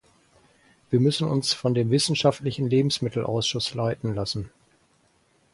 Wir 0.89 0.99
müssen 0.99 1.27
uns 1.27 1.53
von 1.53 1.75
dem 1.75 1.91
wissenschaftlichen 1.91 2.67
Lebensmittelausschuss 2.67 3.75
leiten 3.75 4.15
lassen. 4.15 4.49